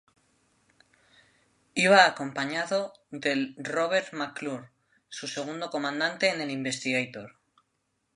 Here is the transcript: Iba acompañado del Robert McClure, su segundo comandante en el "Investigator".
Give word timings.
Iba 1.75 2.05
acompañado 2.07 2.91
del 3.11 3.53
Robert 3.59 4.13
McClure, 4.13 4.71
su 5.09 5.27
segundo 5.27 5.69
comandante 5.69 6.29
en 6.33 6.41
el 6.41 6.49
"Investigator". 6.49 7.35